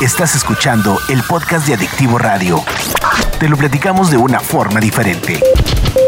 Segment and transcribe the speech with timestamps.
[0.00, 2.62] Estás escuchando el podcast de Adictivo Radio.
[3.38, 5.40] Te lo platicamos de una forma diferente.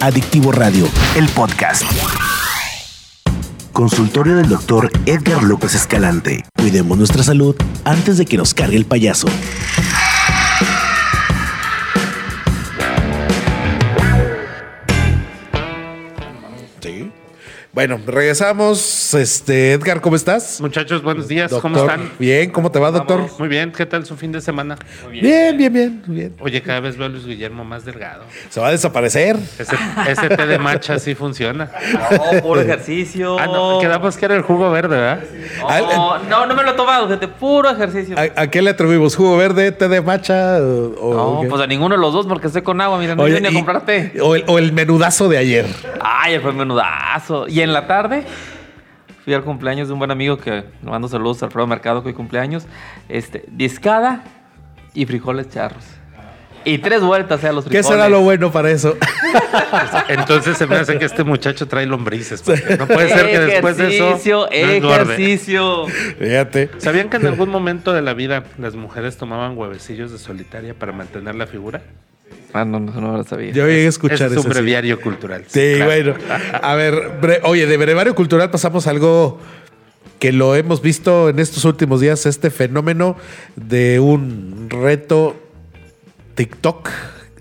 [0.03, 1.85] Adictivo Radio, el podcast.
[3.73, 6.45] Consultorio del doctor Edgar López Escalante.
[6.57, 7.55] Cuidemos nuestra salud
[7.85, 9.29] antes de que nos cargue el payaso.
[17.73, 19.13] Bueno, regresamos.
[19.15, 20.61] Este, Edgar, ¿cómo estás?
[20.61, 22.13] Muchachos, buenos días, ¿cómo Doctor, están?
[22.19, 23.29] Bien, ¿cómo te va, doctor?
[23.39, 24.77] Muy bien, ¿qué tal su fin de semana?
[25.11, 26.35] Bien, bien, bien, bien.
[26.41, 28.25] Oye, cada vez veo a Luis Guillermo más delgado.
[28.49, 29.37] Se va a desaparecer.
[29.59, 29.77] Ese,
[30.09, 31.71] ese té de matcha sí funciona.
[32.33, 33.39] No, puro ejercicio.
[33.39, 35.21] Ah, no, quedamos que era el jugo verde, ¿verdad?
[35.61, 37.29] No, no, no me lo he tomado, gente.
[37.29, 38.17] Puro ejercicio.
[38.19, 39.15] ¿A, a qué le atribuimos?
[39.17, 40.59] ¿Jugo verde, té de matcha?
[40.61, 41.49] O, o No, qué?
[41.49, 42.99] pues a ninguno de los dos porque estoy con agua.
[42.99, 44.13] Mira, no Oye, vine a comprarte.
[44.23, 45.67] o, el, o el menudazo de ayer.
[46.09, 47.49] Ay, fue menudazo.
[47.49, 48.25] Y en la tarde
[49.25, 52.11] fui al cumpleaños de un buen amigo que le mando saludos a Alfredo Mercado, que
[52.11, 52.67] hoy cumpleaños.
[53.09, 54.23] Este, discada
[54.95, 55.85] y frijoles charros.
[56.65, 57.87] Y tres vueltas a los ¿Qué frijoles.
[57.87, 58.97] será lo bueno para eso?
[60.09, 62.43] Entonces se me hace que este muchacho trae lombrices.
[62.79, 64.07] No puede ser que después de eso.
[64.07, 64.49] Ejercicio,
[64.83, 65.87] no ejercicio.
[65.87, 66.71] Fíjate.
[66.79, 70.93] ¿Sabían que en algún momento de la vida las mujeres tomaban huevecillos de solitaria para
[70.93, 71.83] mantener la figura?
[72.57, 73.53] Ah, no, no, no lo sabía.
[73.53, 74.41] Yo llegué a escuchar Ese es eso.
[74.41, 74.51] un sí.
[74.51, 75.45] breviario cultural.
[75.47, 76.15] Sí, claro.
[76.15, 76.15] bueno.
[76.63, 79.39] A ver, oye, de brevario cultural pasamos a algo
[80.19, 83.17] que lo hemos visto en estos últimos días, este fenómeno
[83.57, 85.37] de un reto
[86.35, 86.89] TikTok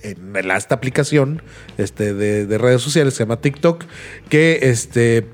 [0.03, 1.41] en esta aplicación
[1.77, 3.85] este, de, de redes sociales se llama TikTok,
[4.29, 5.25] que este,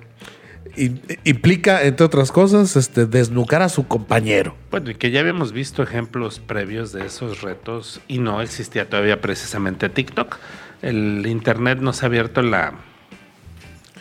[1.24, 4.56] implica, entre otras cosas, este, desnucar a su compañero.
[4.72, 9.22] Bueno, y que ya habíamos visto ejemplos previos de esos retos y no existía todavía
[9.22, 10.38] precisamente TikTok.
[10.82, 12.74] El Internet nos ha abierto la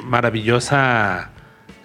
[0.03, 1.31] maravillosa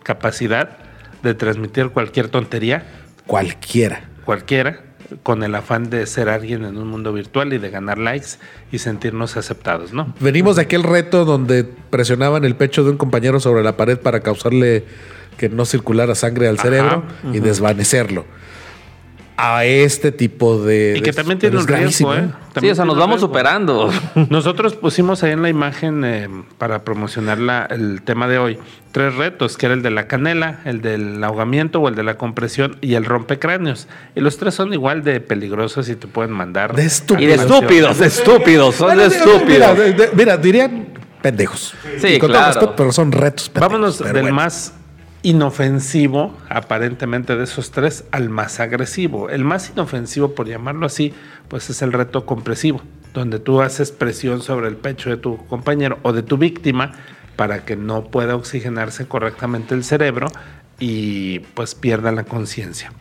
[0.03, 0.77] capacidad
[1.23, 2.85] de transmitir cualquier tontería,
[3.25, 4.07] Cualquiera.
[4.23, 4.83] cualquiera,
[5.23, 8.37] con el afán de ser alguien en un mundo virtual y de ganar likes
[8.71, 10.13] y sentirnos aceptados, ¿no?
[10.19, 14.21] Venimos de aquel reto donde presionaban el pecho de un compañero sobre la pared para
[14.21, 14.85] causarle
[15.37, 18.25] que no circulara sangre al Ajá, cerebro y desvanecerlo.
[19.37, 20.93] A este tipo de.
[20.97, 22.23] Y que de- también tiene un riesgo, gravísimo, ¿eh?
[22.29, 23.27] Sí, También o sea, nos vamos riesgo.
[23.27, 23.91] superando.
[24.29, 28.57] Nosotros pusimos ahí en la imagen eh, para promocionar la- el tema de hoy
[28.93, 32.17] tres retos, que era el de la canela, el del ahogamiento o el de la
[32.17, 33.89] compresión y el rompecráneos.
[34.15, 36.73] Y los tres son igual de peligrosos y te pueden mandar.
[36.73, 37.27] De Y estúpidos.
[37.37, 39.07] de estúpidos, de estúpidos, son de Mira,
[39.73, 40.09] estúpidos.
[40.15, 40.87] mira, dirían
[41.21, 41.73] pendejos.
[41.99, 43.49] Sí, Y con todo respeto, pero son retos.
[43.49, 44.33] pendejos, Vámonos del bueno.
[44.35, 44.73] más
[45.25, 49.31] inofensivo, aparentemente de esos tres, al más agresivo.
[49.31, 51.15] El más inofensivo, por llamarlo así,
[51.47, 52.81] pues es el reto compresivo,
[53.11, 56.91] donde tú haces presión sobre el pecho de tu compañero o de tu víctima
[57.35, 60.27] para que no pueda oxigenarse correctamente el cerebro
[60.79, 62.91] y pues pierda la conciencia.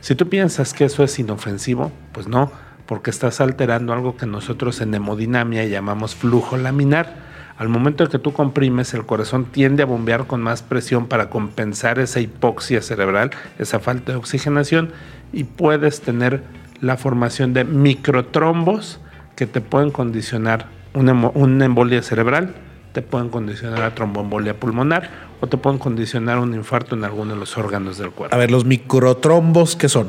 [0.00, 2.50] Si tú piensas que eso es inofensivo, pues no,
[2.86, 7.27] porque estás alterando algo que nosotros en hemodinamia llamamos flujo laminar.
[7.58, 11.28] Al momento en que tú comprimes, el corazón tiende a bombear con más presión para
[11.28, 14.92] compensar esa hipoxia cerebral, esa falta de oxigenación,
[15.32, 16.44] y puedes tener
[16.80, 19.00] la formación de microtrombos
[19.34, 22.54] que te pueden condicionar una, embolia cerebral,
[22.92, 25.10] te pueden condicionar a tromboembolia pulmonar
[25.40, 28.34] o te pueden condicionar un infarto en alguno de los órganos del cuerpo.
[28.34, 30.08] A ver, los microtrombos, ¿qué son?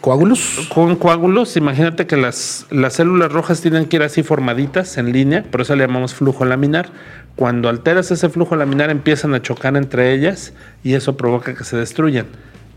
[0.00, 0.66] ¿Coágulos?
[0.72, 5.42] Con coágulos, imagínate que las, las células rojas tienen que ir así formaditas en línea,
[5.42, 6.88] por eso le llamamos flujo laminar.
[7.36, 11.76] Cuando alteras ese flujo laminar empiezan a chocar entre ellas y eso provoca que se
[11.76, 12.26] destruyan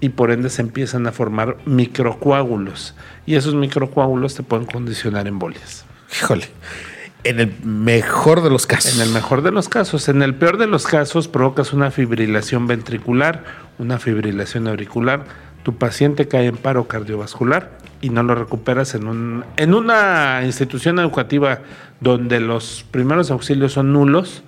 [0.01, 2.94] y por ende se empiezan a formar microcoágulos
[3.25, 5.85] y esos microcoágulos te pueden condicionar embolias.
[6.12, 6.47] Híjole.
[7.23, 8.95] En el mejor de los casos.
[8.95, 12.67] En el mejor de los casos, en el peor de los casos provocas una fibrilación
[12.67, 13.45] ventricular,
[13.79, 15.23] una fibrilación auricular,
[15.63, 21.00] tu paciente cae en paro cardiovascular y no lo recuperas en, un, en una institución
[21.00, 21.59] educativa
[22.01, 24.44] donde los primeros auxilios son nulos,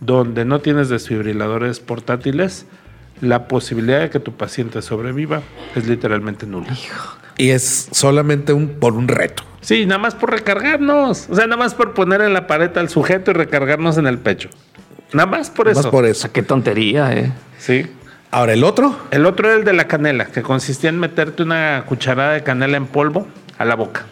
[0.00, 2.66] donde no tienes desfibriladores portátiles,
[3.20, 5.42] la posibilidad de que tu paciente sobreviva
[5.76, 6.74] es literalmente nula.
[7.36, 9.42] Y es solamente un por un reto.
[9.60, 11.28] Sí, nada más por recargarnos.
[11.30, 14.18] O sea, nada más por poner en la pared al sujeto y recargarnos en el
[14.18, 14.50] pecho.
[15.12, 15.90] Nada más por Más eso.
[15.90, 16.30] por eso.
[16.32, 17.32] Qué tontería, eh.
[17.58, 17.86] Sí.
[18.34, 18.96] Ahora, el otro.
[19.12, 22.76] El otro era el de la canela, que consistía en meterte una cucharada de canela
[22.76, 23.28] en polvo
[23.58, 24.02] a la boca.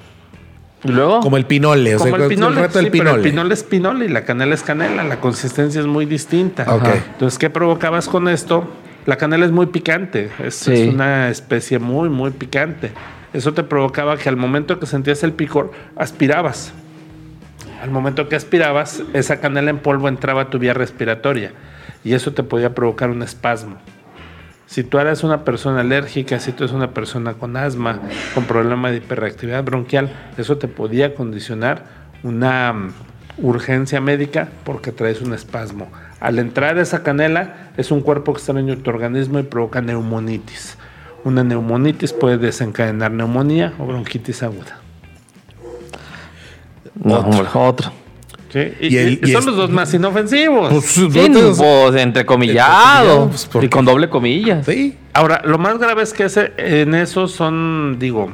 [0.84, 1.18] Y luego.
[1.20, 1.96] Como el pinole.
[1.96, 2.60] o Como sea, el pinole.
[2.60, 3.22] reto del sí, pero pinole.
[3.24, 5.02] el pinole es pinole y la canela es canela.
[5.02, 6.64] La consistencia es muy distinta.
[6.72, 6.88] Ok.
[7.14, 8.68] Entonces, ¿qué provocabas con esto?
[9.06, 10.30] La canela es muy picante.
[10.38, 10.72] Es, Sí.
[10.72, 12.92] es una especie muy, muy picante.
[13.32, 16.72] Eso te provocaba que al momento que sentías el picor, aspirabas.
[17.82, 21.50] Al momento que aspirabas, esa canela en polvo entraba a tu vía respiratoria
[22.04, 23.78] y eso te podía provocar un espasmo.
[24.72, 28.00] Si tú eres una persona alérgica, si tú eres una persona con asma,
[28.32, 31.84] con problema de hiperreactividad bronquial, eso te podía condicionar
[32.22, 32.94] una mm,
[33.42, 35.88] urgencia médica porque traes un espasmo.
[36.20, 40.78] Al entrar esa canela, es un cuerpo extraño en tu organismo y provoca neumonitis.
[41.22, 44.78] Una neumonitis puede desencadenar neumonía o bronquitis aguda.
[47.52, 47.92] Otro.
[48.52, 48.72] ¿Sí?
[48.80, 50.70] Y, Y el- y y son es- los dos más inofensivos.
[50.72, 53.28] Pues, Sí, no te- pues, entrecomillado.
[53.28, 54.66] Pues, ¿por y con doble comillas.
[54.66, 54.96] Sí.
[55.14, 58.32] Ahora, lo más grave es que ese, en esos son, digo,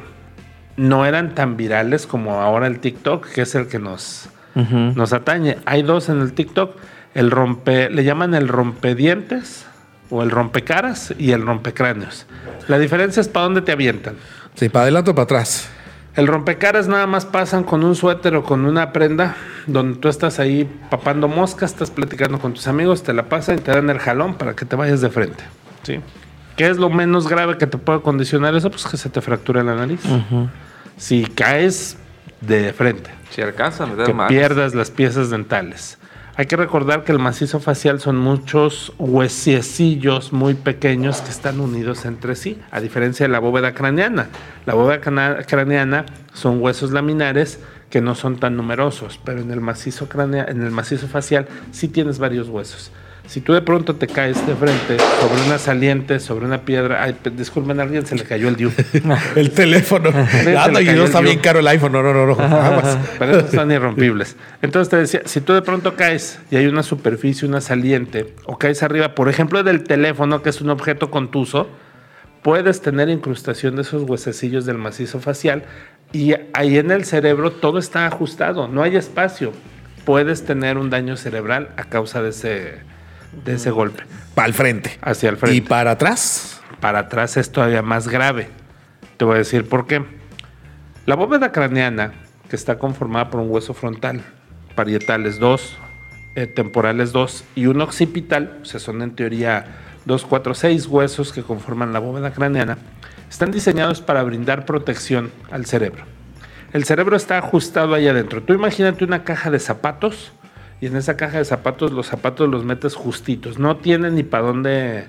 [0.77, 5.57] no eran tan virales como ahora el TikTok, que es el que nos, nos atañe.
[5.65, 6.75] Hay dos en el TikTok,
[7.15, 9.65] el rompe, le llaman el rompedientes
[10.09, 12.25] o el rompecaras y el rompecráneos.
[12.67, 14.15] La diferencia es para dónde te avientan.
[14.55, 15.69] Sí, para adelante o para atrás.
[16.19, 19.37] El rompecaras nada más pasan con un suéter o con una prenda
[19.67, 23.61] donde tú estás ahí papando moscas, estás platicando con tus amigos, te la pasan y
[23.61, 25.41] te dan el jalón para que te vayas de frente.
[25.83, 26.01] ¿sí?
[26.57, 28.69] ¿Qué es lo menos grave que te puede condicionar eso?
[28.69, 30.01] Pues que se te fracture la nariz.
[30.97, 31.95] Si caes
[32.41, 34.27] de frente, Si alcanza a meter que más.
[34.27, 35.99] pierdas las piezas dentales.
[36.39, 42.05] Hay que recordar que el macizo facial son muchos huesiecillos muy pequeños que están unidos
[42.05, 44.29] entre sí, a diferencia de la bóveda craneana.
[44.65, 47.59] La bóveda craneana son huesos laminares
[47.89, 51.89] que no son tan numerosos, pero en el macizo cranea- en el macizo facial sí
[51.89, 52.93] tienes varios huesos.
[53.29, 57.13] Si tú de pronto te caes de frente sobre una saliente, sobre una piedra, ay,
[57.13, 58.71] pe- disculpen, a alguien se le cayó el diu.
[59.35, 60.09] El teléfono.
[60.31, 61.91] se Ah, y no está bien caro el iPhone.
[61.91, 62.25] No, no, no.
[62.25, 62.33] no.
[62.43, 62.97] Aguas.
[63.19, 64.35] Pero esos son irrompibles.
[64.63, 68.57] Entonces te decía, si tú de pronto caes y hay una superficie, una saliente, o
[68.57, 71.69] caes arriba, por ejemplo, del teléfono, que es un objeto contuso,
[72.41, 75.65] puedes tener incrustación de esos huesecillos del macizo facial
[76.11, 79.51] y ahí en el cerebro todo está ajustado, no hay espacio.
[80.03, 82.79] Puedes tener un daño cerebral a causa de ese,
[83.31, 84.03] de ese golpe.
[84.35, 84.97] Para el frente.
[85.01, 86.61] Hacia el frente Y para atrás.
[86.79, 88.49] para atrás es todavía más grave.
[89.17, 90.03] Te voy a decir por qué.
[91.05, 92.13] La bóveda craneana,
[92.49, 94.21] que está conformada por un hueso frontal,
[94.75, 95.77] parietales 2,
[96.47, 99.65] temporales 2 y un occipital, o sea, son en teoría
[100.05, 102.77] 2, 4, 6 huesos que conforman la bóveda craneana,
[103.29, 106.03] están diseñados para brindar protección al cerebro.
[106.71, 108.43] El cerebro está ajustado ahí adentro.
[108.43, 110.31] Tú imagínate una caja de zapatos
[110.81, 113.59] y en esa caja de zapatos los zapatos los metes justitos.
[113.59, 115.05] No tienen ni para dónde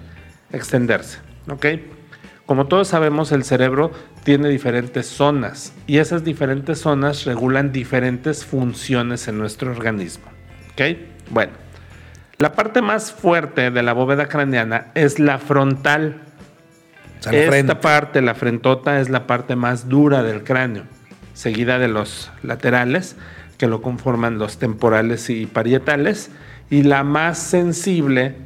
[0.52, 1.18] extenderse.
[1.48, 1.66] ¿Ok?
[2.46, 3.92] Como todos sabemos, el cerebro
[4.24, 10.26] tiene diferentes zonas y esas diferentes zonas regulan diferentes funciones en nuestro organismo.
[10.72, 10.98] ¿Ok?
[11.30, 11.52] Bueno,
[12.38, 16.22] la parte más fuerte de la bóveda craneana es la frontal.
[17.18, 17.74] Esta frente.
[17.76, 20.84] parte, la frentota, es la parte más dura del cráneo,
[21.34, 23.14] seguida de los laterales,
[23.60, 26.30] que lo conforman los temporales y parietales,
[26.70, 28.36] y la más sensible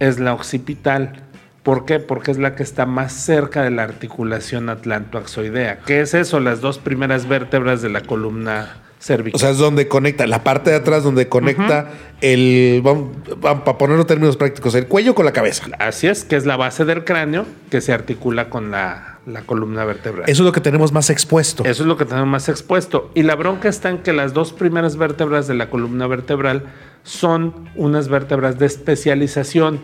[0.00, 1.22] es la occipital.
[1.62, 2.00] ¿Por qué?
[2.00, 5.78] Porque es la que está más cerca de la articulación atlantoaxoidea.
[5.86, 6.40] ¿Qué es eso?
[6.40, 9.36] Las dos primeras vértebras de la columna cervical.
[9.36, 11.90] O sea, es donde conecta, la parte de atrás donde conecta
[12.20, 13.10] el, vamos,
[13.40, 15.66] vamos, para ponerlo en términos prácticos, el cuello con la cabeza.
[15.78, 19.84] Así es, que es la base del cráneo que se articula con la, la columna
[19.84, 20.28] vertebral.
[20.28, 21.64] Eso es lo que tenemos más expuesto.
[21.64, 23.10] Eso es lo que tenemos más expuesto.
[23.14, 26.64] Y la bronca está en que las dos primeras vértebras de la columna vertebral
[27.02, 29.80] son unas vértebras de especialización.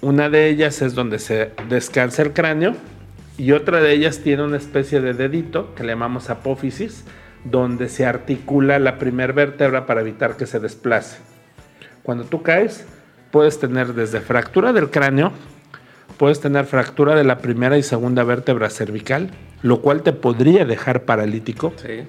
[0.00, 2.74] Una de ellas es donde se descansa el cráneo
[3.36, 7.04] y otra de ellas tiene una especie de dedito que le llamamos apófisis,
[7.44, 11.18] donde se articula la primera vértebra para evitar que se desplace.
[12.02, 12.86] Cuando tú caes,
[13.30, 15.32] puedes tener desde fractura del cráneo,
[16.16, 19.30] puedes tener fractura de la primera y segunda vértebra cervical,
[19.62, 21.72] lo cual te podría dejar paralítico.
[21.76, 22.04] Sí.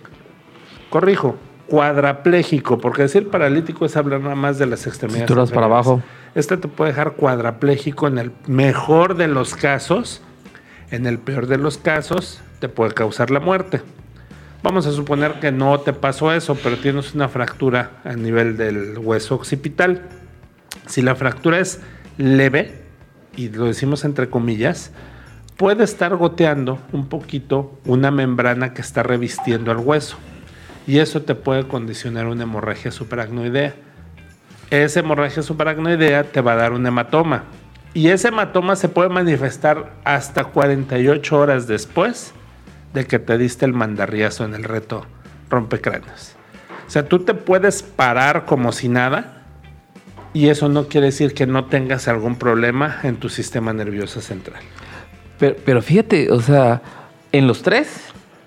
[0.89, 5.27] Corrijo, cuadraplégico, porque decir paralítico es hablar nada más de las extremidades.
[5.27, 6.01] Cinturas para abajo.
[6.35, 10.21] Este te puede dejar cuadraplégico en el mejor de los casos.
[10.91, 13.81] En el peor de los casos, te puede causar la muerte.
[14.61, 18.97] Vamos a suponer que no te pasó eso, pero tienes una fractura a nivel del
[18.97, 20.03] hueso occipital.
[20.87, 21.81] Si la fractura es
[22.17, 22.84] leve,
[23.35, 24.91] y lo decimos entre comillas,
[25.57, 30.17] puede estar goteando un poquito una membrana que está revistiendo al hueso.
[30.87, 33.73] Y eso te puede condicionar una hemorragia subaracnoidea.
[34.69, 37.45] Esa hemorragia subaracnoidea te va a dar un hematoma.
[37.93, 42.33] Y ese hematoma se puede manifestar hasta 48 horas después
[42.93, 45.05] de que te diste el mandarriazo en el reto
[45.49, 46.35] rompecráneos.
[46.87, 49.34] O sea, tú te puedes parar como si nada
[50.35, 54.61] y eso no quiere decir que no tengas algún problema en tu sistema nervioso central.
[55.39, 56.81] Pero, pero fíjate, o sea,
[57.31, 58.01] en los tres,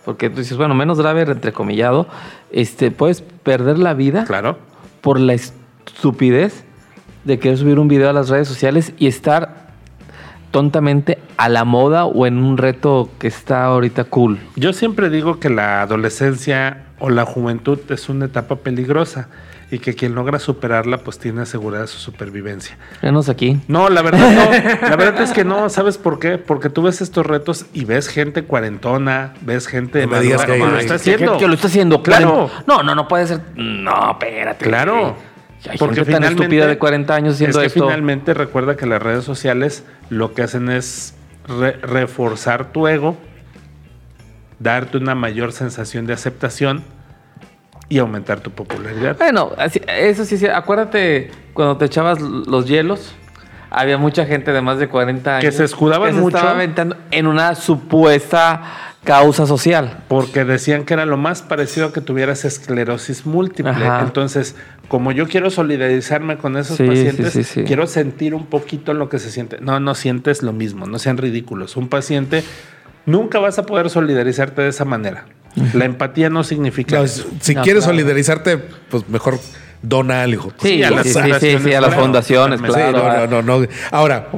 [0.05, 2.07] porque tú dices, bueno, menos grave, entrecomillado,
[2.53, 4.59] este, puedes perder la vida Claro.
[5.01, 6.65] por la estupidez
[7.25, 9.69] de querer subir un video a las redes sociales y estar
[10.51, 14.39] tontamente a la moda o en un reto que está ahorita cool.
[14.57, 19.29] Yo siempre digo que la adolescencia o la juventud es una etapa peligrosa
[19.71, 22.79] y que quien logra superarla pues tiene asegurada su supervivencia.
[23.03, 23.61] Venos aquí.
[23.69, 24.89] No, la verdad no.
[24.89, 25.69] La verdad es que no.
[25.69, 26.39] ¿Sabes por qué?
[26.39, 30.55] Porque tú ves estos retos y ves gente cuarentona, ves gente No me digas madura
[30.67, 31.33] que lo está haciendo.
[31.35, 32.03] Que, que lo está haciendo.
[32.03, 32.51] Claro.
[32.67, 33.41] No, no, no puede ser.
[33.57, 34.65] No, espérate.
[34.65, 35.17] Claro.
[35.69, 37.85] Hay Porque gente tan estúpida de 40 años haciendo es que esto.
[37.89, 41.15] finalmente recuerda que las redes sociales lo que hacen es
[41.47, 43.17] re- reforzar tu ego,
[44.59, 46.83] darte una mayor sensación de aceptación
[47.89, 49.17] y aumentar tu popularidad.
[49.19, 50.47] Bueno, así- eso sí, sí.
[50.47, 53.15] Acuérdate cuando te echabas los hielos.
[53.71, 56.37] Había mucha gente de más de 40 años Que se escudaban que se mucho.
[56.39, 58.63] estaba aventando en una supuesta
[59.05, 59.99] causa social.
[60.09, 63.73] Porque decían que era lo más parecido a que tuvieras esclerosis múltiple.
[63.73, 64.01] Ajá.
[64.01, 64.57] Entonces,
[64.89, 67.65] como yo quiero solidarizarme con esos Sí, pacientes, sí, sí, sí.
[67.65, 69.59] quiero sentir un poquito lo que se siente.
[69.61, 71.77] No, no sientes lo mismo, no sean ridículos.
[71.77, 72.45] Un paciente
[73.07, 75.27] nunca vas a poder solidarizarte de esa manera.
[75.75, 76.99] La empatía no significa.
[77.01, 77.99] No, si No, quieres claro.
[77.99, 79.41] solidarizarte, pues mejor
[79.83, 80.53] dona algo.
[80.61, 82.03] Sí, Sí, a las sí, sí, fundaciones, sí, a las claro.
[82.03, 82.99] fundaciones, claro.
[82.99, 83.67] no, no, no, no.
[83.91, 84.29] Ahora,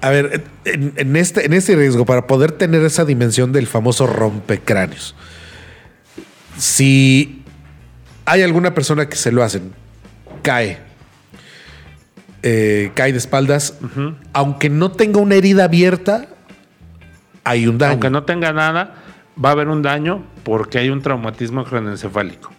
[0.00, 4.06] a ver, en, en este, en este riesgo, para poder tener esa dimensión del famoso
[4.06, 5.14] rompecráneos,
[6.56, 7.42] si
[8.24, 9.72] hay alguna persona que se lo hacen,
[10.42, 10.78] cae,
[12.42, 13.74] eh, cae de espaldas,
[14.32, 16.28] aunque no tenga una herida abierta,
[17.44, 17.92] hay un daño.
[17.92, 18.94] Aunque no tenga nada,
[19.42, 22.50] va a haber un daño porque hay un traumatismo craneoencefálico.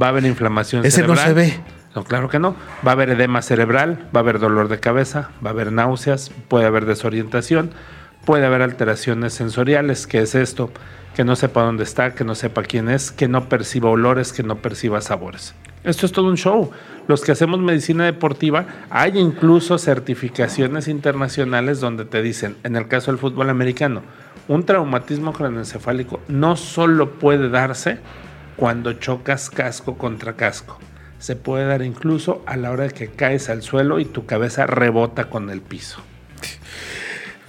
[0.00, 1.26] Va a haber inflamación Ese no cerebral.
[1.26, 1.60] se ve.
[1.94, 2.54] No, claro que no.
[2.86, 6.30] Va a haber edema cerebral, va a haber dolor de cabeza, va a haber náuseas,
[6.48, 7.72] puede haber desorientación,
[8.24, 10.06] puede haber alteraciones sensoriales.
[10.06, 10.70] ¿Qué es esto?
[11.14, 14.42] Que no sepa dónde está, que no sepa quién es, que no perciba olores, que
[14.42, 15.54] no perciba sabores.
[15.82, 16.70] Esto es todo un show.
[17.08, 23.10] Los que hacemos medicina deportiva, hay incluso certificaciones internacionales donde te dicen, en el caso
[23.10, 24.02] del fútbol americano,
[24.46, 27.98] un traumatismo craneoencefálico no solo puede darse
[28.56, 30.78] cuando chocas casco contra casco.
[31.18, 34.66] Se puede dar incluso a la hora de que caes al suelo y tu cabeza
[34.66, 36.02] rebota con el piso.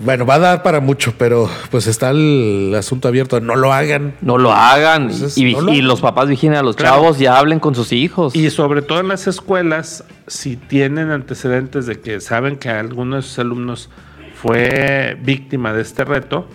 [0.03, 3.39] Bueno, va a dar para mucho, pero pues está el asunto abierto.
[3.39, 4.15] No lo hagan.
[4.21, 5.03] No lo hagan.
[5.03, 6.95] Entonces, y, no lo- y los papás vigilen a los Claro.
[6.95, 8.35] chavos y hablen con sus hijos.
[8.35, 13.21] Y sobre todo en las escuelas, si tienen antecedentes de que saben que alguno de
[13.21, 13.89] sus alumnos
[14.33, 16.47] fue víctima de este reto,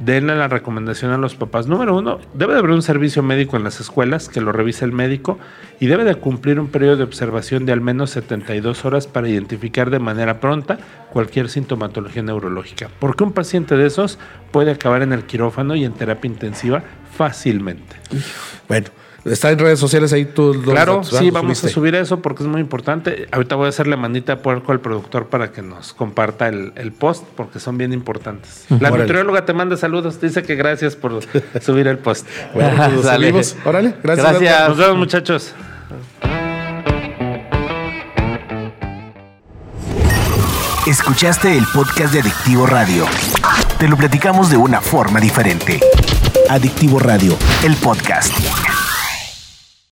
[0.00, 1.66] denle la recomendación a los papás.
[1.66, 4.92] Número uno, debe de haber un servicio médico en las escuelas que lo revise el
[4.92, 5.38] médico
[5.80, 9.90] y debe de cumplir un periodo de observación de al menos 72 horas para identificar
[9.90, 10.78] de manera pronta
[11.12, 12.88] cualquier sintomatología neurológica.
[12.98, 14.18] Porque un paciente de esos
[14.50, 16.82] puede acabar en el quirófano y en terapia intensiva
[17.16, 17.96] fácilmente.
[18.68, 18.88] Bueno,
[19.24, 20.54] está en redes sociales ahí tú.
[20.54, 23.28] los Claro, sí, vamos a subir eso porque es muy importante.
[23.32, 26.92] Ahorita voy a hacerle manita de puerco al productor para que nos comparta el, el
[26.92, 28.64] post porque son bien importantes.
[28.70, 28.98] La Órale.
[29.04, 31.20] nutrióloga te manda saludos, dice que gracias por
[31.60, 32.26] subir el post.
[32.54, 33.56] Bueno, pues subimos.
[33.64, 34.30] Órale, gracias.
[34.30, 34.68] Gracias.
[34.68, 35.54] Nos vemos muchachos.
[40.86, 43.04] Escuchaste el podcast de Adictivo Radio.
[43.78, 45.80] Te lo platicamos de una forma diferente.
[46.48, 48.32] Adictivo Radio, el podcast.